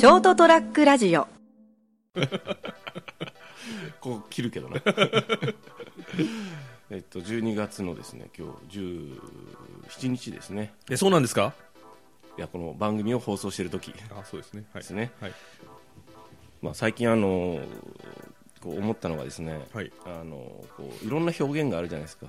[0.00, 1.28] ショートトラックラジオ。
[4.00, 4.80] こう切るけどな。
[6.88, 10.72] えっと12月のですね今日17日ですね。
[10.90, 11.52] えそうなんですか？
[12.38, 13.92] いやこの番組を放送している時。
[14.18, 14.64] あそうですね。
[14.72, 14.82] はい。
[14.82, 15.34] ですね、はい。
[16.62, 17.60] まあ、最近あの
[18.62, 19.92] こう思ったのがですね、はい。
[20.06, 22.28] あのこういろんな表現があるじゃないですか。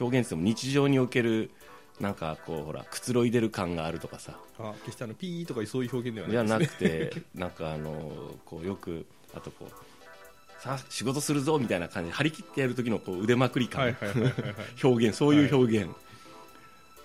[0.00, 1.52] 表現っても日常における
[2.00, 4.36] なんかこうほらくつろいでる感があるとかさ。
[4.58, 6.58] あ決してあのピーとかそういう表現ではじゃない。
[6.60, 14.54] ですねなくて なんかあのこうよくあとこうさあ仕事するぞみたいな感じで張り切ってやる時のこう腕まくり感、はいはいはいはいはい。
[14.82, 15.90] 表現そういう表現、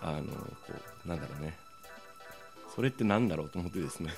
[0.02, 0.74] あのこ
[1.06, 1.58] うなんだろうね。
[2.76, 4.14] それってなんだろうと思ってですね。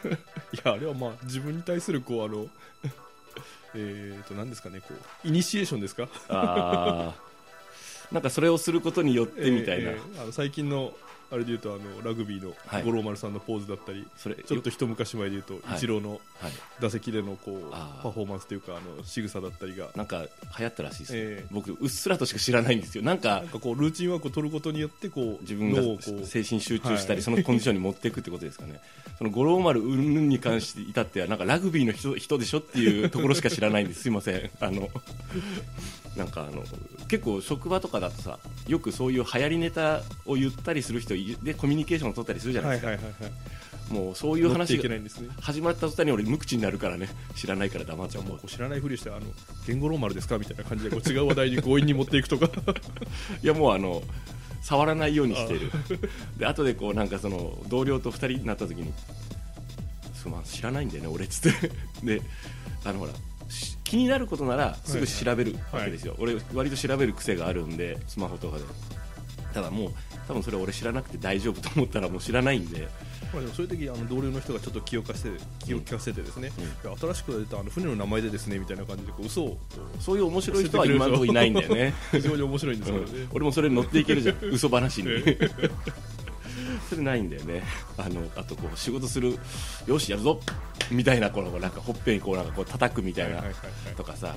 [0.52, 2.48] いやあれはまあ自分に対するこうあの
[3.74, 4.94] えーと何ですかねこ
[5.24, 6.08] うイニシエーションですか？
[6.28, 7.29] あー
[8.12, 10.92] なんかそれをすることによってみたいな、えーえーあの最近の
[11.32, 12.82] あれで言うとあのラグビーのはい。
[12.82, 15.76] 五郎丸さんのポーズだったり、それちょっと一昔前で言うと、はい。
[15.76, 19.88] イチローのはい、打席でのこうパフォーマンスというかあの仕草だったりが。
[19.94, 20.22] なんか
[20.58, 21.18] 流行ったらしいです、ね。
[21.20, 21.46] ええ。
[21.50, 23.04] 僕うっすらとしか知らないんですよ。
[23.04, 25.82] なんかこうルーチンワークを取ることによってこう自分が
[26.24, 27.22] 精神集中したり、はい。
[27.22, 28.80] そのコンディションに持っていくってことですかね。
[29.18, 34.02] その五郎丸云々に関して至ってはなんかラグビーの人人でしょっていうところしか知らないんです。
[34.02, 34.50] すいません。
[34.60, 34.88] あの
[36.16, 36.64] なんかあの
[37.08, 43.32] 結構職場とかだとさよくそういう流行りネタを言ったりする人いでコミュニケーションを取ったりするじゃなですか、はいいはいはいはい。
[43.90, 45.28] もうそういう話がけないんですね。
[45.40, 47.08] 始まった途端に俺無口になるからね。
[47.34, 48.46] 知らないから黙っちじゃうもう。
[48.46, 49.20] 知らないふりしてあの
[49.66, 52.46] 言語ローマルですかみたいな感じでこう違う話題に強引に持っていくとか。
[53.42, 54.02] いやもうあの
[54.62, 55.70] 触らないようにしている
[56.36, 58.92] で後でこうなんかその同僚と2人になった時に
[60.14, 61.70] すまん知らないんだよね俺っつって。
[62.04, 62.22] で
[62.84, 63.12] あのほら
[63.48, 68.64] し気になることならすぐ調べるわけですよ、俺割と調べる癖があるんでスマホとかで。
[69.52, 69.92] ただもう
[70.30, 72.88] 多分それ俺知らなくて大丈夫と思ったらもう知らないんで。
[73.32, 76.50] まあでもそういう時あの同僚の人がちょっと気を利かせて気を利かせてですね、
[76.82, 79.56] いや新しく出たあの船の名前でですねみたいな感じでこう嘘をこ
[80.00, 81.94] そういう面白い人は今のところいないんだよね。
[82.12, 83.04] う非常に面白いんですうん。
[83.04, 84.36] けどね、俺もそれに乗っていけるじゃん。
[84.50, 85.08] 嘘話に。
[85.10, 85.38] え
[86.88, 87.62] それないんだよね。
[87.96, 89.38] あのあとこう仕事する
[89.86, 90.40] よしやるぞ。
[90.90, 93.94] みたいなこのなんかほっぺにこうなんかこう叩くみたいなはいはいはいはい。
[93.94, 94.34] とかさ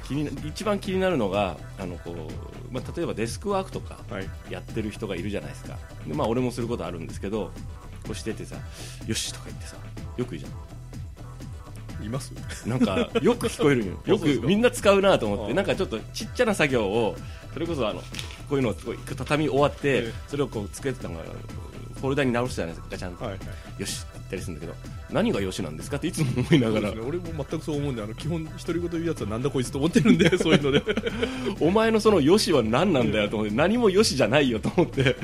[0.00, 4.28] 気にな一番気になるのがあのこう、まあ、例えばデスクワークとかはい。
[4.50, 5.76] やってる人がいるじゃないですか。
[6.06, 7.50] で、まあ、俺もすることあるんですけど
[8.04, 8.56] こうしててさ
[9.06, 9.76] よしとか言ってさ
[10.16, 10.48] よく言うじゃ
[12.02, 12.04] ん。
[12.04, 12.32] います？
[12.68, 13.98] なんかよく聞こえるんよ。
[14.06, 17.16] よくみんな使うなと思ってなんかちょっとちっちゃな作業を
[17.52, 18.06] それこそあのこ
[18.52, 20.12] ういうのをこう畳み終わって、ええ。
[20.28, 21.14] それをこう机とか
[21.96, 23.80] フォルダに直すじゃないですかガチャンと、はいはい。
[23.80, 24.74] よしったりするんだけど
[25.10, 26.90] 何がよしなんですかっていつも思いながら。
[26.92, 27.00] ね。
[27.00, 30.82] 俺も全くそう思うんであの基本独り言言うやつはなんだこいつと思ってるんで そういうので。
[31.60, 35.16] お前のそのよしは何なんだよと思って何もよしじゃないよと思って。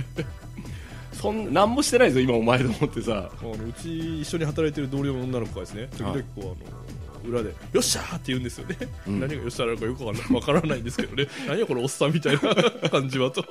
[1.12, 3.30] そん何もしてないぞ今お前と思ってさ。
[3.38, 8.76] あのうち一緒に働いてる同僚の女の子がですね時々こうあの裏で「よっしゃー!」って言うんですよね、
[9.06, 9.20] うん。
[9.20, 11.28] 何がよっしゃーなのかよくわからわからないんですけどね。
[11.46, 12.38] 何やこのおっさんみたい
[12.82, 13.44] な感じはと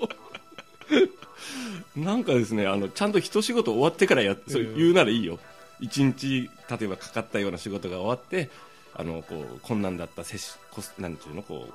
[1.96, 5.40] なんかですねあのちゃんと一仕事終わってからやっそ言うならいいよ。
[5.80, 8.50] 一日例えばかかったような仕事が終わって
[8.96, 11.68] あのこう困難だった接しこすなんていうのこ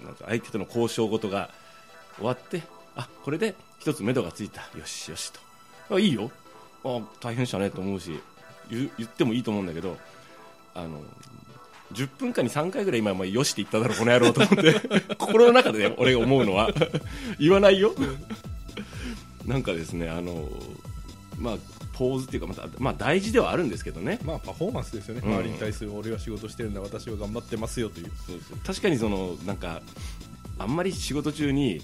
[0.00, 1.50] うなんていうの相手との交渉事が
[2.16, 2.62] 終わって
[2.96, 4.62] あこれで一つ目処がついた。
[4.76, 5.40] よしよしと。
[5.94, 6.30] あいいよ。
[6.84, 8.20] あ大変でしたねと思うし
[8.70, 9.96] 言う言ってもいいと思うんだけど
[10.74, 11.00] あの
[11.92, 15.14] 10分間に3回ぐらい今、まあ、よしって言っただろこの野郎と思って。
[15.16, 16.70] 心の中で、ね、俺が思うのは。
[17.38, 17.94] 言わないよ
[19.46, 20.48] なんかですねあの
[21.38, 21.56] まあ
[21.96, 24.18] ポーズっていうかまた、まあ、大事ではあるんですけどね。
[24.22, 25.32] まあパフォーマンスですよね、うん。
[25.34, 28.10] 周りに対する俺は仕事してるんだ私は頑張ってますよという。
[28.66, 29.80] 確かにそのなんか
[30.58, 31.80] あんまり仕事中に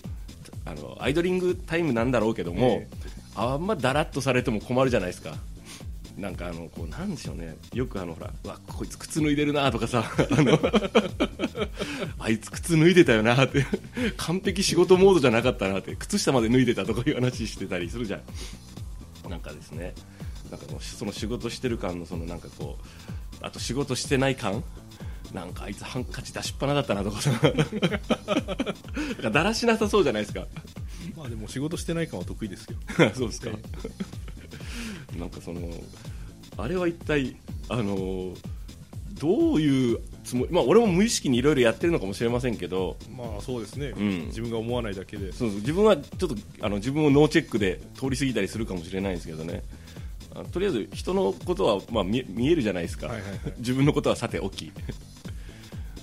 [0.65, 2.89] あのアイドリングタイムなんだろうけども、え
[3.35, 5.35] あんまだらっとされても困るじゃないですか
[6.17, 7.57] なんかあのこうなんでしょうね。
[7.73, 10.59] よくあのほらうわこいつ靴脱いでるなとかさ あの
[12.19, 13.67] あいつ靴脱いでたよなって
[14.17, 19.31] 完璧仕事モードじゃなかったなって靴下まで脱いでたとかいう話してたりするじゃん。
[19.31, 19.95] なんかですね
[20.51, 22.85] なんかもうその仕事してる感のそのなんかこう
[23.41, 24.63] あと仕事してない感
[25.33, 27.31] なんかあいつハンカチ出しっぱなだったなとかさ。
[29.31, 30.47] だらしなさそうじゃないですか。
[31.17, 32.77] まあでも仕事してない感は得意ですよ
[33.15, 33.51] そうですか、
[35.19, 35.61] なんかその
[36.57, 37.37] あれは一体
[37.69, 38.35] あの
[39.15, 44.27] どういうつもりまあ俺も無意識にいろいろやってるのかもしれませんけどまあそうですね、ん。
[44.27, 45.33] 自分が思わないだけで。
[45.33, 49.63] そうそう自分はちょっとあの自分をノーチェックで通り過ぎたりするかもしれないんですけどね。
[50.35, 53.41] あとりあえず人のことは、まあ、見見えるじゃないですか、はいはいはい。
[53.59, 54.73] 自分のことはさておき。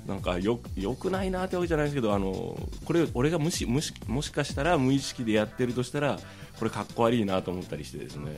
[0.10, 6.20] なんかよよくないなってわけじゃないですけどあのこれ俺が無し無しもしかしたら無意識でやってるとしたら
[6.60, 8.38] これかっこ悪いなと思ったりしてですね。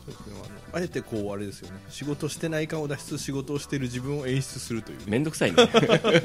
[0.72, 1.80] あえてこうあれですよね。
[1.90, 5.00] 仕事してない感を出しつつ仕事をしている自分を演出するという。
[5.00, 5.58] ね面倒くさいね。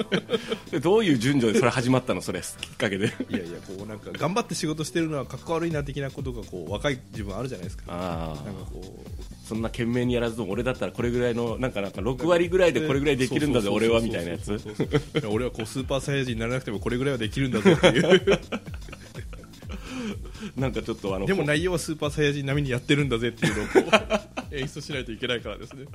[0.81, 7.85] どういう順序でそれ始まったのそれきっかけでいやいやこうなんか頑張って仕事してるのはかっこ悪いな的なことがこう若い自分あるじゃないですか。
[7.89, 14.61] あなんかあこうそんな懸命にやらずとも俺だったらこれぐらいのなんかなんか6割ぐらいでこれぐらいできるんだぜ俺はみたいなやつ。
[15.31, 18.21] 俺はこうスーパーサイヤ人にならなくてもこれぐらいはできるんだぜっていう
[20.57, 23.81] なんかちょっとあのでも内容はスーパーサイヤ人並みにやってるんだぜっていうのをこ
[24.51, 25.87] う演出しないといけないからですね。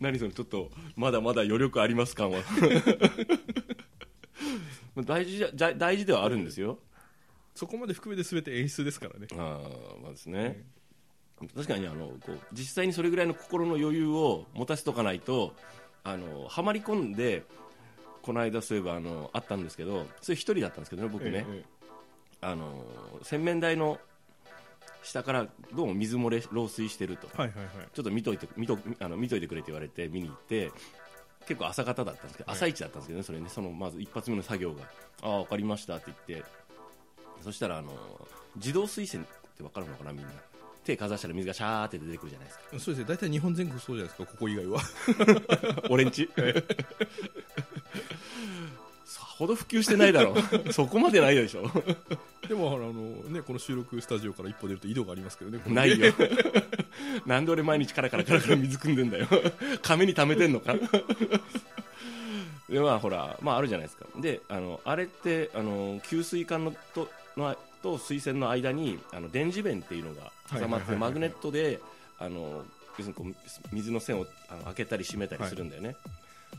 [0.00, 2.40] 何そのちょっとまだまだ余力あります感は。
[5.04, 6.78] 大事じゃ大事ではあるんですよ。
[7.54, 9.28] そこまで含めて全て演出ですからね。
[9.32, 10.64] あーまあですね、
[11.54, 15.54] 確かにあのこう実際にそれぐらいの心の余裕を持たせとかないと
[16.02, 17.44] あのはまり込んで
[18.22, 21.64] この間そういえばあのあったんですけどそれ一人だったんですけどね僕ね、え
[22.46, 22.84] あの
[23.22, 23.98] 洗面台の
[25.02, 27.28] 下からどうも水漏れ漏水してると。
[27.34, 27.88] えはいはいはい。
[27.92, 30.70] ちょっと見といて見とあの見といてくれって言われて見に行って
[31.48, 32.56] 結構朝方だったんですけど、はい。
[32.56, 33.48] 朝一だったんですけどねそれね。
[33.48, 34.82] そのまず一発目の作業が
[35.22, 36.48] ああ分かりましたって言って。
[37.42, 37.90] そしたらあの
[38.56, 39.24] 自動水栓っ
[39.56, 40.28] て分かるのかなみんな。
[40.84, 42.64] 手かざしたら水がシャーって出てくるじゃないですか。
[42.70, 43.04] そうですね。
[43.08, 44.80] 大体日本全国そうじゃないですかここ以外は。
[45.90, 46.30] 俺んち
[49.06, 50.34] さほど普及してないだろ
[50.66, 50.72] う。
[50.74, 51.70] そこまでないでしょ。
[52.48, 52.92] でもあの
[53.32, 55.62] ねこの収録スタジオから一歩出ると井戸がありますけどね。
[55.66, 56.12] ないよ。
[57.24, 57.52] なんで。
[57.52, 59.28] 俺毎日カラカラカラカラ水汲んでんだよ。
[59.80, 60.74] 亀に溜めてんのか？
[62.68, 64.06] でまあほらまああるじゃないですか。
[64.20, 70.84] であのあれってあの給水管のとのと水栓の間にあの電磁弁っていうのが挟まっはいはいはいはい。
[70.86, 71.80] てマグネットで
[72.18, 72.64] あの
[72.98, 73.34] 要するにこう
[73.72, 75.94] 水の線をあの開けたり閉めたりするんだよね、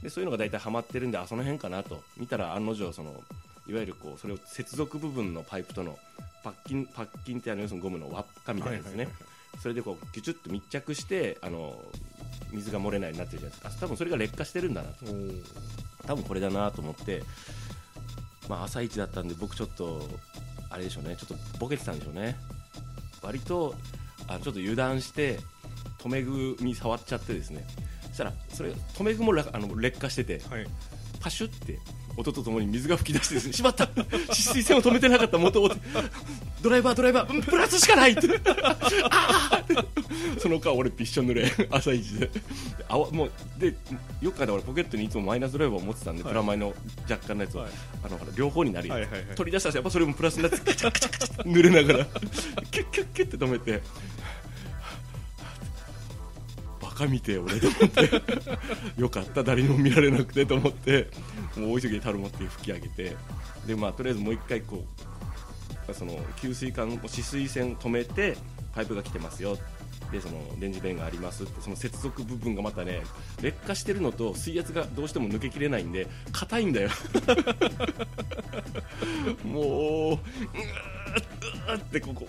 [0.01, 2.03] でそういうのが大体はまってるんであその辺かなと。
[2.17, 3.23] 見たら案の定その
[3.67, 5.97] いわゆるこうそれを接続部分のパイプとの
[6.44, 9.15] パッキンパッキンってあの要するにゴムの輪っかみたいなやつね、はいはいはい
[9.59, 11.79] それでこうギュチュッと密着してあの
[12.51, 13.85] 水が漏れないようになってるじゃないですか。
[13.85, 15.05] 多分それが劣化してるんだなと。
[16.05, 17.23] 多分これだなと思って、
[18.47, 20.07] まあ、朝一だったんで僕ちょっと
[20.69, 21.15] あれでしょうね。
[21.17, 22.38] ちょっとボケてたんでしょうね。
[23.21, 23.75] 割と
[24.27, 25.39] あちょっと油断して
[26.00, 27.65] 留め具に触っちゃってですね。
[27.96, 30.65] そしたらそれ留め具もらあの劣化しててはい。
[31.19, 31.79] パシュって
[32.15, 33.85] 音とともに水が噴き出してですねしまった。
[34.33, 35.69] 止水栓を止めてなかった元を
[36.61, 38.21] ドライバードライバーうんプラスしかないって。
[40.39, 41.51] その間俺びっしょ濡れ。
[41.69, 42.29] 朝一で。
[42.87, 43.75] あわもうで
[44.21, 46.31] よく考えたら俺ポケットにいつもマイナスドライバーを持ってたんで、はい。
[46.31, 46.73] プラマイの
[47.09, 47.71] 若干のやつを、はい。
[48.03, 49.23] あの両方になるよ、はいはいはい。
[49.35, 52.05] 取り出したらやっぱそれもプラスになってカチャカチャカチャって濡れながら
[52.71, 53.83] キュッキュッキュッって止めて
[56.97, 58.21] カみて俺と思って。
[58.99, 59.44] よかった。
[59.44, 61.09] 誰にも見られなくてと思って。
[61.55, 63.15] もう大急ぎでタオル持って拭き上げて。
[63.67, 64.83] でまあとりあえずもう一回こ
[65.88, 68.35] うその給水管の止水栓止めて
[68.73, 69.57] パイプが来てますよ。
[70.11, 71.61] でその電磁弁がありますって。
[71.61, 73.03] その接続部分がまたね
[73.41, 76.89] 劣化してるのと水圧がどうしても抜けきれないんで硬いんだよ。
[79.45, 82.27] もううーうーってここ。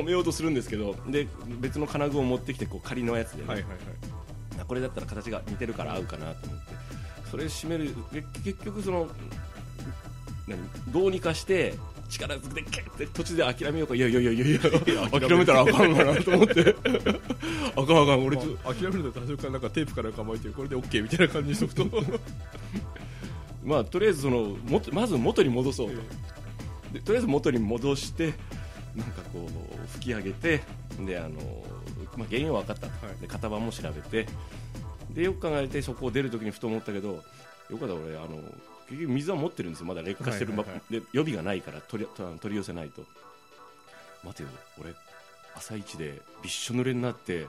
[0.00, 1.26] 止めようとするんですけどで
[1.60, 3.78] 別の金具を持ってきてこう仮のやつでね、はいはいはい。
[4.60, 6.74] あこれだったら形が似てるから合うかなと思って。
[7.30, 9.06] それ締めるで結局その
[10.48, 10.58] 何
[10.92, 11.74] どうにかして
[12.08, 13.94] 力ずくでケッて途中で諦めようか。
[13.94, 16.74] いやいやいやいやいや諦めたらあかんかなと思って。
[17.76, 21.86] あかんあかん俺ちょっとまあ諦めるんだったら最初からなんかテープかなんか巻いてこれで OK みたいな感じにしとくと。
[23.64, 25.94] まあとりあえずそのもまず元に戻そうと。
[26.92, 28.34] でとりあえず元に戻して
[29.00, 30.62] なんかこう吹き上げて
[31.00, 31.30] であの、
[32.16, 32.86] まあ、原因は分かった
[33.20, 34.26] で型番も調べて。
[35.14, 37.22] でよく考えてそこを出るときにふと思ったけど
[37.68, 38.40] よかった俺あの
[38.88, 39.86] 結局水は持ってるんですよ。
[39.86, 43.04] まだ劣化してる、はいはいはで予備がないから取り取取り寄せないと。
[44.24, 44.48] 待てよ
[44.80, 44.92] 俺
[45.54, 47.46] 朝一でびっしょ濡れになって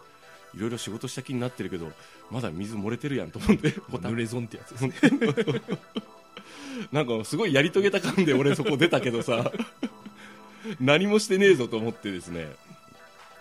[0.54, 1.92] いろいろ仕事した気になってるけど
[2.30, 3.70] まだ水漏れてるやんと思って。
[3.70, 4.94] 濡れ損ってやつですね。
[6.92, 9.52] なんかすごいやり遂げた感で俺そこ出たけどさ
[10.80, 12.50] 何もしてねえぞと思ってですね。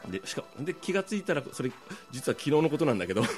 [0.08, 1.70] でしかで気がついたらそれ
[2.10, 3.22] 実は昨日のことなんだけど。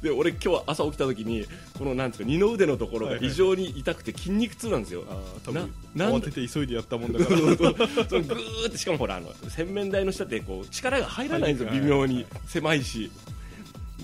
[0.00, 1.46] で俺今日朝起きた時に
[1.78, 7.38] このなんですか二の腕のところが異常に痛くて筋肉痛なんですよ、あー多分な慌てて急いでやったもんだから。
[7.38, 11.80] そのグーってしかもほらあの洗面台の下ってこう力が入らないんですよはい。
[11.80, 12.26] 微妙に。
[12.48, 13.12] 狭いし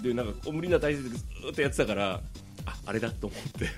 [0.02, 2.20] でなんか無理な体勢でずーっとやってたから
[2.66, 3.68] ああれだと思って。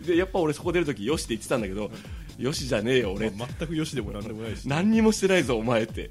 [0.06, 1.90] でやっぱ俺そこ出るときよしって言ってたんだけど
[2.38, 4.66] よしじゃねえよ俺まあ全くよしでもなんでもないし。
[4.68, 6.10] 何にもしてないぞお前って。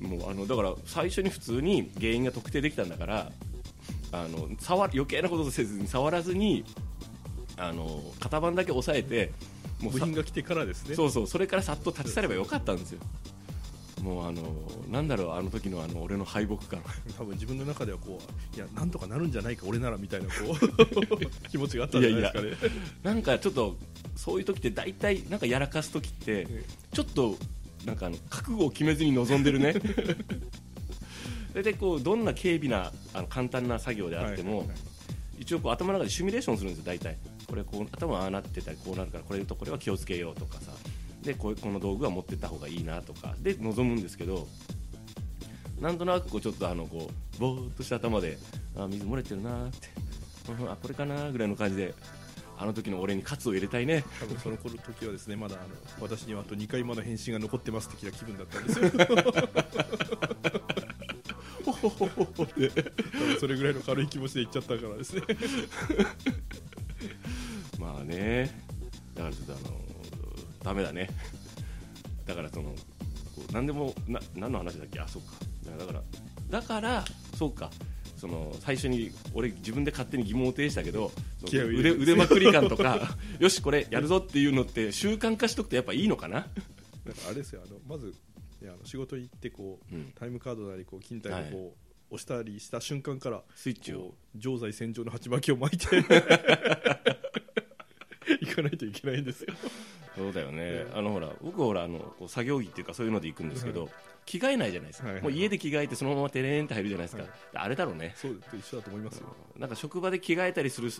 [0.00, 3.32] もうあのだから最初に普通に原因が特定できたんだから
[4.12, 6.64] あの触る余計なことせずに触らずに
[7.56, 9.32] あの型番だけ押さえて
[9.80, 10.94] もうさ部品が来てからですね。
[10.94, 13.00] そうそうそれからさっと立ち去ればよかったんですよ
[14.04, 14.42] もうあの
[14.90, 16.82] なんだろうあの時のあの俺の敗北感。
[17.16, 18.20] 多分自分の中ではこ
[18.52, 22.72] ういやなんとかなるんじゃないか俺ならみたいなこう 気持ちがあったんじゃないですかね。
[23.02, 23.78] なんかちょっと
[24.14, 26.46] そういう時って大体なんかやらかす時って
[26.92, 27.38] ちょっと
[27.86, 29.74] なんかあの覚悟を決めずに臨んでるね。
[31.54, 34.78] 大体こうどんな軽微なあの簡単な作業であっても、はいはいはい。
[35.38, 37.16] 一応こう頭の中でシミュレーションするんですよ大体。
[37.46, 40.72] これこう頭ああなってたりこうなるからこれとこれは気をつけようとかさ
[41.24, 43.34] でこうこの道具は持ってった方がいいなとか。
[43.40, 44.46] で臨むんですけど
[45.80, 48.38] なんとなくこうちょっとあのこうぼーっとした頭で
[48.76, 49.88] あ水漏れてるなーって。
[50.48, 51.94] うんあこれかなーぐらいの感じで
[52.58, 54.04] あの時の俺に喝を入れたいね。
[54.20, 55.64] 多分その頃時はですねまだあの
[56.00, 58.90] 私にはあと2回まだ返信が残ってます的な気分だったんですよ。
[61.64, 62.70] ほほほほほって。
[63.40, 65.22] それぐらいの軽い気持ちで言っちゃったからですね。
[67.80, 68.62] まあね。
[69.14, 69.80] だからちょっとあの
[70.64, 71.08] ダメだね。
[72.26, 72.76] だからそのこ
[73.48, 74.98] う何でもな何の話だっけ？
[74.98, 75.32] あそうか。
[75.78, 76.02] だから
[76.50, 77.04] だから
[77.36, 77.70] そうか。
[78.16, 81.12] その最初に俺自分で勝手に疑問を呈したけど
[81.52, 86.46] 腕腕まくり感とか よしこれやるぞっていうのって習慣化しとくとやっぱいいのかな？
[87.04, 87.60] なんかあれですよ。
[87.66, 88.14] あのまず
[88.62, 90.12] いやあの仕事行ってこう、うん。
[90.14, 91.76] タイムカードなりこう勤怠をこ
[92.10, 93.98] う、押したりした瞬間からスイッチを。
[93.98, 95.98] こう常在戦場の鉢巻きを巻いて。
[95.98, 96.00] い
[98.54, 99.54] かないといけないんですよ。
[100.16, 103.90] そうだよね、えあのほら僕はほらあのこう作業着っていうかそういうので行くんですけど、はい。
[104.26, 105.22] 着替えないじゃないですか、はいはい。
[105.24, 107.32] もう家で着替えてそのままテレーンって入るじゃないですか、はい。
[107.54, 108.14] あれだろうね。
[108.16, 109.26] そうと一緒だと思いますよ、
[109.58, 110.90] なんか職場で着替えたりする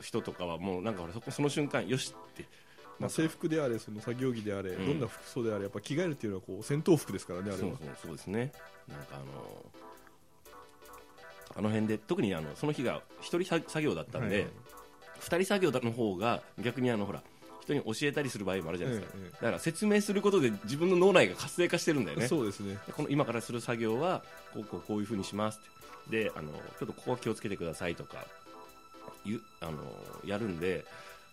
[0.00, 2.44] 人とかはもうなんかほらそこその瞬間よしって。
[2.98, 4.86] まあ、制服であれその作業着であれ、うん。
[4.86, 7.58] どんな服装であれやっぱ着替えるっていうのはこう戦闘服ですからねあれは。
[7.58, 8.52] そうそうそうですね。
[8.88, 9.24] なんかあの
[11.56, 14.46] あの辺で特にあのその日が一人作業だったんで、はい
[15.24, 17.22] 二人作業の方が逆にあのほら
[17.62, 22.28] 人に教えたりする場合もあるじゃないですか、えええだから説明することで自分の脳内が活性化してるんだよえね。
[22.28, 22.78] そうですね。
[22.86, 25.74] でこの今からする作業はこうこうこういうふうにしますって。
[26.10, 28.26] であのちょっとここは気をつけてくださいとか
[29.24, 29.72] ゆあの
[30.24, 30.84] やるんで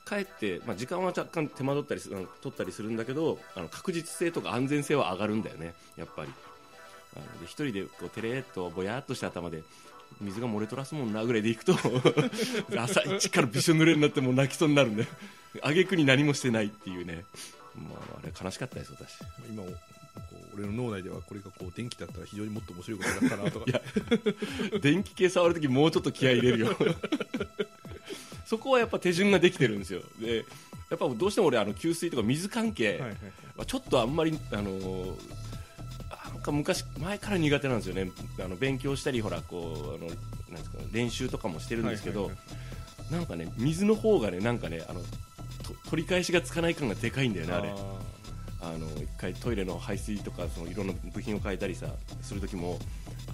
[0.06, 5.74] かえって、まあ、時間は若干手間取ったりする取ったりするんだけどあの確実性とか安全性は上がるんだよね。
[5.98, 6.32] やっぱり。
[7.14, 9.64] あので一人でこうテレーっとぼやっとした頭で
[10.20, 11.76] 水が漏れとらすもんなぐらいでいくと
[12.78, 15.08] 朝一からびしょ濡れになってもう泣きそうになるんで
[15.62, 17.26] 挙句に何もしてないっていうね、
[17.76, 19.20] まあ、あれ悲しかったです私。
[19.50, 19.64] 今
[20.54, 23.66] 俺の脳内ではこれがこう電気だったら非常にもっと面白いことだったなとか。
[23.68, 23.82] いや
[24.82, 26.76] 電気系触るときもうちょっと気合い入れるよ。
[28.46, 30.02] そこはやっぱ手順ができてるんですよ。
[30.20, 30.46] で
[30.90, 33.12] やっぱどうしても俺あの給水とか水関係はいはい。
[33.58, 35.41] はちょっとあんまりあのー
[36.42, 38.12] か昔前から苦手なんですよね。
[38.44, 42.38] あの勉強したりほらこうあのなんですか練習とかもしてるんですけど、はいはい
[43.12, 45.08] なんかね水の方がねなんかねあのと
[45.90, 47.70] 取り返しがつかない感がでかいんだよねあれ。
[47.70, 47.76] あ
[48.64, 51.88] あの一回トイレの排水とかそのいろんな部品を変えたりさ
[52.22, 52.78] する時も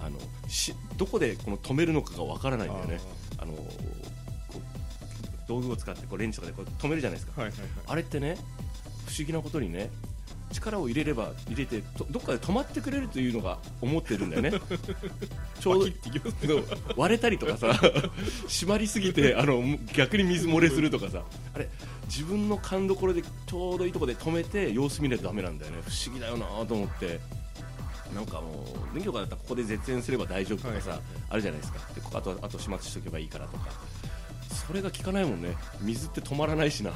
[0.00, 3.00] あのしどこでこの止めるのかがわからないんだよね。
[3.38, 3.54] あの
[5.46, 7.40] 道具を使ってこうレンチとかでこう止めるじゃないですか。
[7.40, 7.68] ーはいはいはい。
[7.86, 8.36] あれってね
[9.06, 9.90] 不思議なことにね
[10.52, 14.52] 力を入れれば入れてとどっかで止まってくれるというのが思ってるんだよね。
[15.60, 16.62] ちょうど
[16.96, 17.68] 割れたりとかさ
[18.46, 19.62] 締まりすぎて あの
[19.94, 21.22] 逆に水漏れするとかさ。
[21.54, 21.68] あれ
[22.08, 25.82] 自分の勘どころでちょうどいいところで止めて様子見ないとダメなんだよね。
[25.86, 27.20] 不思議だよなと思って。
[28.14, 30.98] なんかもう電気とかだったらここで絶縁すれば大丈夫とかさ、はい。
[30.98, 31.78] はいあるじゃないですか。
[31.94, 33.68] であとあと始末しておけばいいからとか
[34.48, 35.54] それが効かないもんね。
[35.80, 36.90] 水って止まらないしな。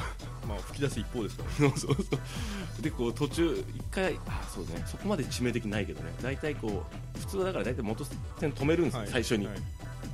[0.48, 2.82] まあ吹き出す一方ですから そうそうそう。
[2.82, 4.82] でこう途中一回あそうね。
[4.86, 6.12] そこまで致命的ないけどね。
[6.22, 6.84] 大体こ
[7.16, 9.56] う普通はだから大体元栓止めるんですよ、はい最初に、はい。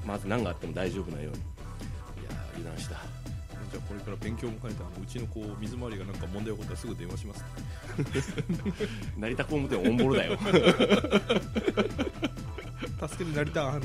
[0.07, 1.39] まず何があっても大丈夫なように。
[1.39, 2.97] いやー油断した。
[3.71, 7.45] じゃあこれから勉強も兼ねてあのうちのこう水回りがなんか問題起こったらすぐ電話します。
[9.19, 10.39] 成田工務店オンボロだよ
[13.01, 13.81] 助けになりたーんっ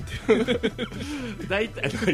[1.40, 1.48] て。
[1.48, 2.06] 大体だか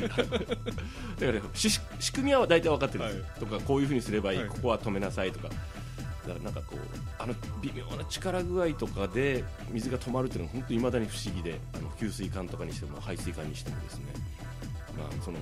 [1.32, 3.18] らし仕組みは大体分かってるんです。
[3.18, 4.48] よ、とかこういうふうにすればいい、はい。
[4.50, 5.50] ここは止めなさいとか。
[5.50, 6.80] だからなんかこう
[7.18, 14.06] あの微妙な力具合とかで水が止まるっていうのは本当に未だに不思議であの給水管とかにしても排水管にしてもですね。
[14.98, 15.38] まあその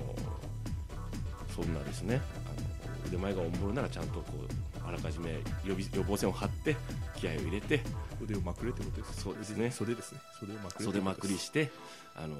[1.54, 2.20] そんなですね。
[2.46, 2.66] あの
[3.08, 4.52] 腕前がオンボロならちゃんとこう
[4.88, 5.32] あらかじめ
[5.64, 6.74] 予備予防線を張って
[7.16, 7.82] 気合を入れて
[8.22, 9.70] 腕をまくれってことですそうですね。
[9.70, 10.20] 袖ですね。
[10.40, 11.70] 袖をまくれ袖まくりして
[12.16, 12.34] あの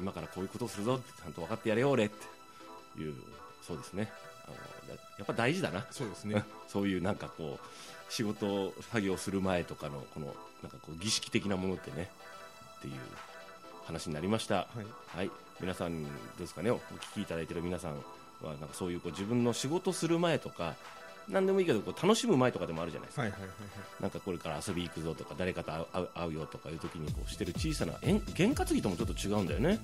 [0.00, 3.14] 今からこういうことをするぞってちゃんと分かってやれよ俺っていう
[3.62, 4.10] そうですね。
[4.46, 4.56] あの
[4.94, 5.86] ややっぱ大事だな。
[5.90, 6.44] そうですね。
[6.68, 12.10] そういうなんかこう仕事作業する前とかのこのなんかこう儀式的なものってね
[12.78, 12.94] っていう
[13.84, 14.54] 話になりました。
[14.54, 14.86] はい。
[15.16, 15.30] はい。
[15.60, 16.72] 皆さんどうですかね？
[16.72, 17.94] お聞きいただいている皆さん
[18.42, 20.74] はなんかそういうこう自分の仕事する前とか
[21.28, 24.02] 何でもいいけどこう楽しむ前とかでもあるじゃないですか、はいはいはいはい。
[24.02, 29.78] なんかこれから遊び行くぞとか誰かと会う会うよとかいう時にこうしてる小さな円験担ぎともちょっと違うんだよね。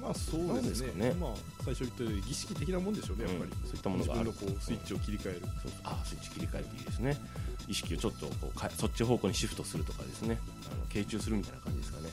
[0.00, 1.14] まあそうなんでですねね。
[1.14, 1.30] まあ
[1.64, 4.32] 最初言ったように儀式的なもんでしょうねやっぱり、うんそういったものがある。
[4.32, 7.16] こうスイッチを切り替える、そうあスイッチ切り替えていいですね。
[7.68, 10.38] 意識をちょっとこうかそっち方向にシフトするとかですね。
[10.70, 12.10] あの傾注するみたいな感じですかね、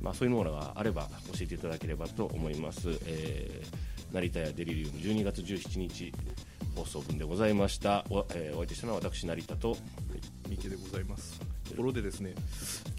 [0.00, 6.12] まあ、そういうものがあれば教えていただければと思います、えー成田やデリリウム12月17日
[6.74, 8.04] 放送分でございました。
[8.10, 9.76] お,、えーお相手したのは私成田と
[10.46, 11.40] 三池でございます。
[11.68, 12.34] ところでですね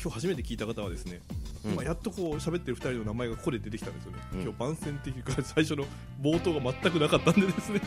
[0.01, 1.22] 今日初めて聞いた方はですね、
[1.65, 1.75] うん。
[1.75, 4.42] まあ、やっとこう喋ってる2人の名前がここで出てきたんですよね、うん。
[4.42, 5.86] 今日番宣っていうか最初の
[6.22, 7.82] 冒頭が全くなかったんでですね。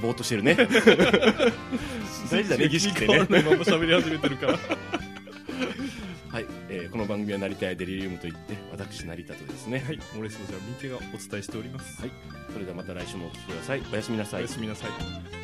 [0.00, 0.56] ぼーっとしてるね。
[2.30, 3.06] 大事だね儀式ってね。
[3.06, 4.58] 変わらないまま喋り始めてるから。
[6.28, 9.98] はい、えーこの番組は成田やデリリウムといって私成田とですね、はい。
[10.14, 12.10] モレストじゃ三池がお伝えしております、はい、
[12.52, 13.82] それではまた来週もお聞きください。
[13.92, 14.40] おやすみなさい。
[14.40, 14.90] おやすみなさい。
[14.90, 15.40] ー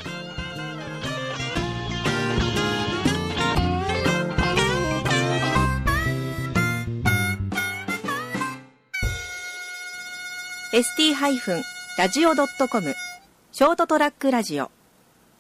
[10.77, 12.95] ST-radio.com
[13.53, 14.71] ショートトラックラジオ